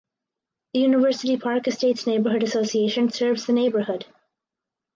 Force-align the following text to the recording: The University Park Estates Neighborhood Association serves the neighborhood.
The 0.73 0.79
University 0.79 1.37
Park 1.37 1.67
Estates 1.67 2.07
Neighborhood 2.07 2.41
Association 2.41 3.11
serves 3.11 3.45
the 3.45 3.53
neighborhood. 3.53 4.07